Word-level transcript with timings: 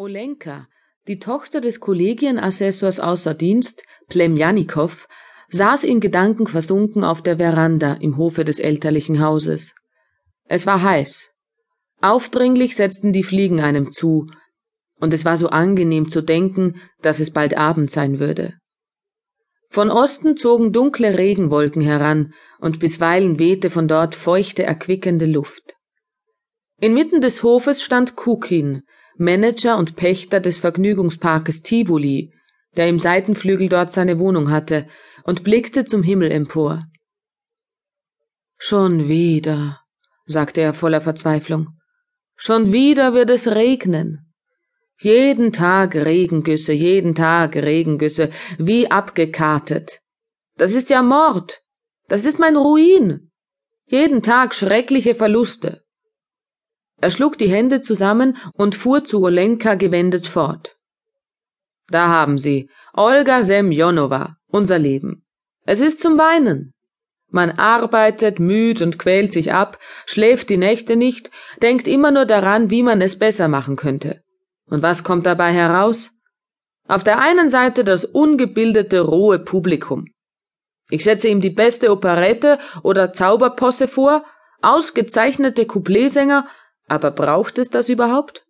Olenka, 0.00 0.68
die 1.08 1.16
Tochter 1.16 1.60
des 1.60 1.80
Kollegienassessors 1.80 3.00
außer 3.00 3.34
Dienst, 3.34 3.82
Plemjanikow, 4.06 5.08
saß 5.50 5.82
in 5.82 5.98
Gedanken 5.98 6.46
versunken 6.46 7.02
auf 7.02 7.20
der 7.20 7.38
Veranda 7.38 7.94
im 7.94 8.16
Hofe 8.16 8.44
des 8.44 8.60
elterlichen 8.60 9.20
Hauses. 9.20 9.74
Es 10.44 10.66
war 10.66 10.84
heiß. 10.84 11.32
Aufdringlich 12.00 12.76
setzten 12.76 13.12
die 13.12 13.24
Fliegen 13.24 13.58
einem 13.58 13.90
zu, 13.90 14.28
und 15.00 15.12
es 15.12 15.24
war 15.24 15.36
so 15.36 15.48
angenehm 15.48 16.10
zu 16.10 16.22
denken, 16.22 16.80
dass 17.02 17.18
es 17.18 17.32
bald 17.32 17.56
Abend 17.56 17.90
sein 17.90 18.20
würde. 18.20 18.54
Von 19.68 19.90
Osten 19.90 20.36
zogen 20.36 20.72
dunkle 20.72 21.18
Regenwolken 21.18 21.82
heran, 21.82 22.34
und 22.60 22.78
bisweilen 22.78 23.40
wehte 23.40 23.68
von 23.68 23.88
dort 23.88 24.14
feuchte, 24.14 24.62
erquickende 24.62 25.26
Luft. 25.26 25.74
Inmitten 26.80 27.20
des 27.20 27.42
Hofes 27.42 27.82
stand 27.82 28.14
Kukin, 28.14 28.84
Manager 29.18 29.76
und 29.76 29.96
Pächter 29.96 30.40
des 30.40 30.58
Vergnügungsparkes 30.58 31.62
Tivoli, 31.62 32.32
der 32.76 32.88
im 32.88 32.98
Seitenflügel 32.98 33.68
dort 33.68 33.92
seine 33.92 34.18
Wohnung 34.18 34.50
hatte, 34.50 34.88
und 35.24 35.42
blickte 35.42 35.84
zum 35.84 36.02
Himmel 36.02 36.30
empor. 36.30 36.84
Schon 38.56 39.08
wieder, 39.08 39.80
sagte 40.26 40.60
er 40.60 40.72
voller 40.72 41.00
Verzweiflung. 41.00 41.68
Schon 42.36 42.72
wieder 42.72 43.12
wird 43.14 43.30
es 43.30 43.48
regnen. 43.48 44.32
Jeden 45.00 45.52
Tag 45.52 45.94
Regengüsse, 45.94 46.72
jeden 46.72 47.14
Tag 47.14 47.56
Regengüsse, 47.56 48.30
wie 48.58 48.90
abgekartet. 48.90 50.00
Das 50.56 50.74
ist 50.74 50.90
ja 50.90 51.02
Mord. 51.02 51.60
Das 52.08 52.24
ist 52.24 52.38
mein 52.38 52.56
Ruin. 52.56 53.30
Jeden 53.86 54.22
Tag 54.22 54.54
schreckliche 54.54 55.14
Verluste. 55.14 55.82
Er 57.00 57.10
schlug 57.10 57.38
die 57.38 57.48
Hände 57.48 57.80
zusammen 57.80 58.36
und 58.54 58.74
fuhr 58.74 59.04
zu 59.04 59.22
Olenka 59.22 59.74
gewendet 59.74 60.26
fort. 60.26 60.76
Da 61.88 62.08
haben 62.08 62.38
Sie, 62.38 62.68
Olga 62.92 63.42
Semjonowa, 63.42 64.36
unser 64.48 64.78
Leben. 64.78 65.24
Es 65.64 65.80
ist 65.80 66.00
zum 66.00 66.18
Weinen. 66.18 66.74
Man 67.30 67.50
arbeitet, 67.52 68.40
müht 68.40 68.80
und 68.80 68.98
quält 68.98 69.32
sich 69.32 69.52
ab, 69.52 69.78
schläft 70.06 70.48
die 70.48 70.56
Nächte 70.56 70.96
nicht, 70.96 71.30
denkt 71.62 71.86
immer 71.86 72.10
nur 72.10 72.24
daran, 72.24 72.70
wie 72.70 72.82
man 72.82 73.00
es 73.00 73.18
besser 73.18 73.48
machen 73.48 73.76
könnte. 73.76 74.22
Und 74.66 74.82
was 74.82 75.04
kommt 75.04 75.26
dabei 75.26 75.52
heraus? 75.52 76.10
Auf 76.86 77.04
der 77.04 77.18
einen 77.18 77.50
Seite 77.50 77.84
das 77.84 78.06
ungebildete, 78.06 79.00
rohe 79.00 79.38
Publikum. 79.38 80.06
Ich 80.90 81.04
setze 81.04 81.28
ihm 81.28 81.42
die 81.42 81.50
beste 81.50 81.90
Operette 81.90 82.58
oder 82.82 83.12
Zauberposse 83.12 83.88
vor, 83.88 84.24
ausgezeichnete 84.62 85.66
Coupletsänger, 85.66 86.48
aber 86.88 87.10
braucht 87.10 87.58
es 87.58 87.70
das 87.70 87.88
überhaupt? 87.88 88.46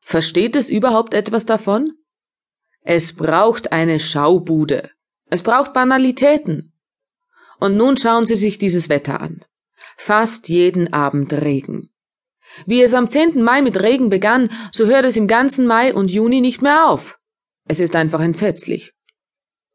Versteht 0.00 0.56
es 0.56 0.70
überhaupt 0.70 1.14
etwas 1.14 1.46
davon? 1.46 1.92
Es 2.80 3.14
braucht 3.14 3.72
eine 3.72 4.00
Schaubude. 4.00 4.90
Es 5.26 5.42
braucht 5.42 5.72
Banalitäten. 5.72 6.72
Und 7.60 7.76
nun 7.76 7.96
schauen 7.96 8.26
Sie 8.26 8.34
sich 8.34 8.58
dieses 8.58 8.88
Wetter 8.88 9.20
an. 9.20 9.44
Fast 9.96 10.48
jeden 10.48 10.92
Abend 10.92 11.32
Regen. 11.32 11.90
Wie 12.66 12.82
es 12.82 12.92
am 12.92 13.08
10. 13.08 13.42
Mai 13.42 13.62
mit 13.62 13.80
Regen 13.80 14.08
begann, 14.08 14.50
so 14.72 14.86
hört 14.86 15.04
es 15.04 15.16
im 15.16 15.26
ganzen 15.26 15.66
Mai 15.66 15.94
und 15.94 16.10
Juni 16.10 16.40
nicht 16.40 16.60
mehr 16.60 16.88
auf. 16.88 17.18
Es 17.66 17.80
ist 17.80 17.94
einfach 17.94 18.20
entsetzlich. 18.20 18.92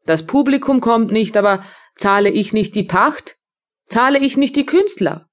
Das 0.04 0.26
Publikum 0.26 0.80
kommt 0.80 1.10
nicht, 1.10 1.36
aber 1.36 1.64
zahle 1.94 2.30
ich 2.30 2.52
nicht 2.52 2.74
die 2.74 2.84
Pacht? 2.84 3.36
Zahle 3.88 4.18
ich 4.18 4.36
nicht 4.36 4.54
die 4.56 4.66
Künstler? 4.66 5.28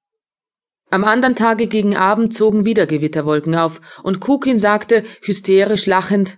Am 0.96 1.04
andern 1.04 1.36
Tage 1.36 1.68
gegen 1.68 1.98
Abend 1.98 2.34
zogen 2.34 2.64
wieder 2.64 2.86
Gewitterwolken 2.86 3.54
auf, 3.54 3.82
und 4.04 4.22
Kukin 4.22 4.60
sagte, 4.60 5.04
hysterisch 5.22 5.88
lachend 5.88 6.38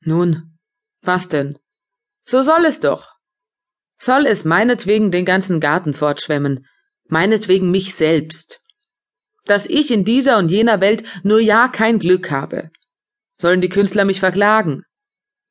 Nun, 0.00 0.56
was 1.02 1.28
denn? 1.28 1.58
So 2.24 2.40
soll 2.40 2.64
es 2.64 2.80
doch. 2.80 3.12
Soll 3.98 4.24
es 4.24 4.46
meinetwegen 4.46 5.10
den 5.10 5.26
ganzen 5.26 5.60
Garten 5.60 5.92
fortschwemmen, 5.92 6.66
meinetwegen 7.06 7.70
mich 7.70 7.94
selbst. 7.94 8.62
Dass 9.44 9.66
ich 9.66 9.90
in 9.90 10.06
dieser 10.06 10.38
und 10.38 10.50
jener 10.50 10.80
Welt 10.80 11.04
nur 11.22 11.38
ja 11.38 11.68
kein 11.68 11.98
Glück 11.98 12.30
habe. 12.30 12.70
Sollen 13.36 13.60
die 13.60 13.68
Künstler 13.68 14.06
mich 14.06 14.20
verklagen? 14.20 14.84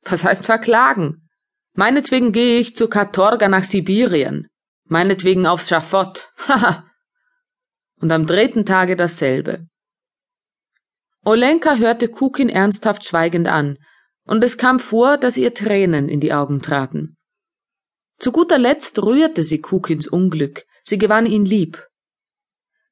Was 0.02 0.24
heißt 0.24 0.44
verklagen? 0.44 1.28
Meinetwegen 1.74 2.32
gehe 2.32 2.58
ich 2.58 2.74
zu 2.74 2.88
Katorga 2.88 3.48
nach 3.48 3.62
Sibirien. 3.62 4.48
Meinetwegen 4.82 5.46
aufs 5.46 5.68
Schafott. 5.68 6.32
Haha 6.48 6.90
und 8.04 8.12
am 8.12 8.26
dritten 8.26 8.66
Tage 8.66 8.96
dasselbe. 8.96 9.66
Olenka 11.24 11.76
hörte 11.76 12.08
Kukin 12.08 12.50
ernsthaft 12.50 13.06
schweigend 13.06 13.48
an, 13.48 13.78
und 14.26 14.44
es 14.44 14.58
kam 14.58 14.78
vor, 14.78 15.16
dass 15.16 15.38
ihr 15.38 15.54
Tränen 15.54 16.10
in 16.10 16.20
die 16.20 16.34
Augen 16.34 16.60
traten. 16.60 17.16
Zu 18.18 18.30
guter 18.30 18.58
Letzt 18.58 19.02
rührte 19.02 19.42
sie 19.42 19.62
Kukins 19.62 20.06
Unglück, 20.06 20.66
sie 20.82 20.98
gewann 20.98 21.24
ihn 21.24 21.46
lieb. 21.46 21.82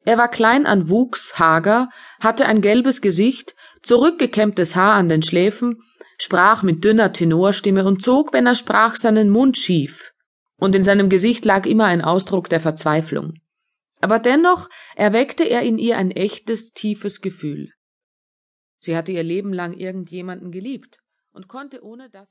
Er 0.06 0.16
war 0.16 0.28
klein 0.28 0.64
an 0.64 0.88
Wuchs, 0.88 1.38
hager, 1.38 1.90
hatte 2.18 2.46
ein 2.46 2.62
gelbes 2.62 3.02
Gesicht, 3.02 3.54
zurückgekämmtes 3.82 4.76
Haar 4.76 4.94
an 4.94 5.10
den 5.10 5.22
Schläfen, 5.22 5.82
sprach 6.16 6.62
mit 6.62 6.84
dünner 6.84 7.12
Tenorstimme 7.12 7.84
und 7.84 8.02
zog, 8.02 8.32
wenn 8.32 8.46
er 8.46 8.54
sprach, 8.54 8.96
seinen 8.96 9.28
Mund 9.28 9.58
schief, 9.58 10.14
und 10.56 10.74
in 10.74 10.82
seinem 10.82 11.10
Gesicht 11.10 11.44
lag 11.44 11.66
immer 11.66 11.84
ein 11.84 12.00
Ausdruck 12.00 12.48
der 12.48 12.60
Verzweiflung 12.60 13.41
aber 14.02 14.18
dennoch 14.18 14.68
erweckte 14.96 15.44
er 15.44 15.62
in 15.62 15.78
ihr 15.78 15.96
ein 15.96 16.10
echtes, 16.10 16.72
tiefes 16.72 17.20
Gefühl. 17.20 17.72
Sie 18.80 18.96
hatte 18.96 19.12
ihr 19.12 19.22
Leben 19.22 19.52
lang 19.52 19.72
irgendjemanden 19.72 20.50
geliebt 20.50 20.98
und 21.30 21.48
konnte 21.48 21.82
ohne 21.84 22.10
das 22.10 22.30